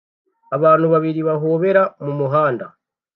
Abantu 0.55 0.85
babiri 0.93 1.21
bahobera 1.27 1.81
mu 2.03 2.11
muhanda 2.19 2.65